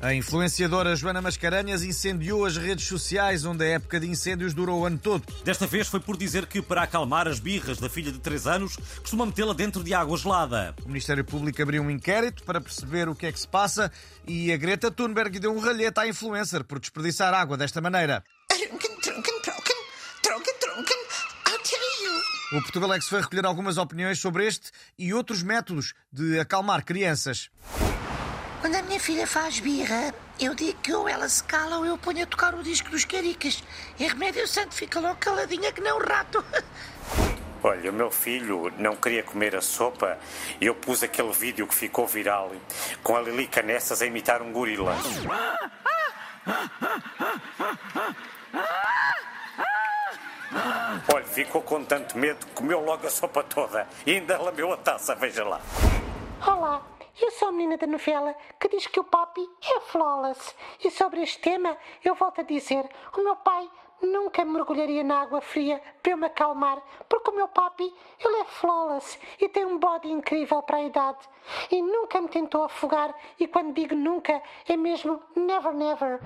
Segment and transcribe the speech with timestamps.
[0.00, 4.86] A influenciadora Joana Mascarenhas incendiou as redes sociais, onde a época de incêndios durou o
[4.86, 5.24] ano todo.
[5.42, 8.76] Desta vez foi por dizer que, para acalmar as birras da filha de 3 anos,
[9.00, 10.72] costuma metê-la dentro de água gelada.
[10.84, 13.90] O Ministério Público abriu um inquérito para perceber o que é que se passa
[14.24, 18.22] e a Greta Thunberg deu um ralhete à influencer por desperdiçar água desta maneira.
[22.52, 27.50] O Portugalex foi recolher algumas opiniões sobre este e outros métodos de acalmar crianças.
[28.60, 31.96] Quando a minha filha faz birra, eu digo que ou ela se cala ou eu
[31.96, 33.62] ponho a tocar o disco dos caricas.
[33.98, 36.44] E remédio santo fica logo caladinha que nem um rato.
[37.62, 40.18] Olha, o meu filho não queria comer a sopa
[40.60, 42.52] e eu pus aquele vídeo que ficou viral
[43.02, 44.96] com a Lili Canessas a imitar um gorila.
[51.12, 54.76] Olha, ficou com tanto medo que comeu logo a sopa toda e ainda lambeu a
[54.76, 55.60] taça, veja lá.
[56.46, 56.80] Olá,
[57.20, 60.54] eu sou a menina da novela que diz que o papi é flawless.
[60.84, 63.68] E sobre este tema, eu volto a dizer: o meu pai
[64.02, 67.92] nunca mergulharia na água fria para eu me acalmar, porque o meu papi,
[68.24, 71.28] ele é flawless e tem um body incrível para a idade.
[71.70, 76.20] E nunca me tentou afogar, e quando digo nunca, é mesmo never, never.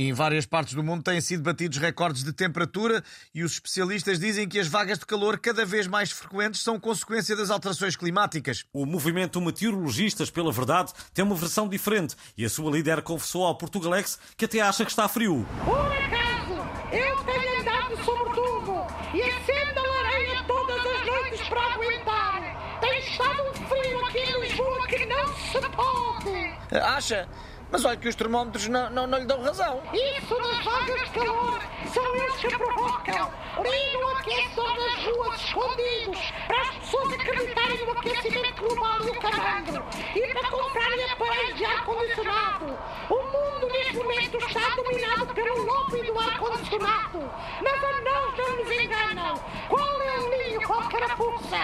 [0.00, 4.18] E em várias partes do mundo têm sido batidos recordes de temperatura e os especialistas
[4.18, 8.64] dizem que as vagas de calor cada vez mais frequentes são consequência das alterações climáticas.
[8.72, 13.54] O movimento Meteorologistas pela Verdade tem uma versão diferente e a sua líder confessou ao
[13.54, 15.46] Portugalex que até acha que está frio.
[15.66, 16.54] Por acaso,
[16.92, 22.80] eu tenho andado sobre tudo e acendo a lareira todas as noites para aguentar.
[22.80, 26.80] Tem estado um frio aqui em Lisboa que não se pode.
[26.82, 27.28] Acha?
[27.70, 29.80] Mas olha que os termómetros não, não, não lhe dão razão.
[29.92, 31.60] Isso das vagas de calor
[31.92, 33.32] são eles que provocam.
[33.62, 39.84] Ligam aquecedor nas ruas escondidos para as pessoas acreditarem no aquecimento global e o calandro.
[40.16, 42.78] E para comprarem aparelhos de ar-condicionado.
[43.08, 47.30] O mundo neste momento está dominado pelo lobby do ar-condicionado.
[47.62, 49.40] Mas a nós não nos enganam.
[49.68, 51.58] Qual é o linho, qual carapuça?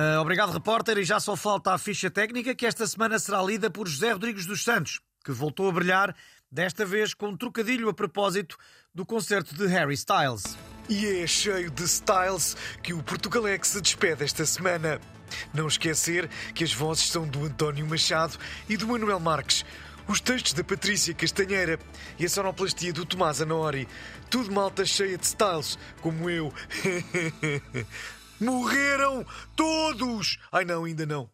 [0.00, 0.96] Uh, obrigado, repórter.
[0.96, 4.46] E já só falta a ficha técnica que esta semana será lida por José Rodrigues
[4.46, 6.16] dos Santos, que voltou a brilhar,
[6.50, 8.56] desta vez com um trocadilho a propósito
[8.94, 10.56] do concerto de Harry Styles.
[10.88, 14.98] E é cheio de styles que o Portugalex se despede esta semana.
[15.52, 18.38] Não esquecer que as vozes são do António Machado
[18.70, 19.66] e do Manuel Marques.
[20.08, 21.78] Os textos da Patrícia Castanheira
[22.18, 23.86] e a sonoplastia do Tomás Anori.
[24.30, 26.52] Tudo malta cheia de styles, como eu.
[28.40, 29.24] Morreram
[29.54, 30.38] todos!
[30.50, 31.30] Ai não, ainda não.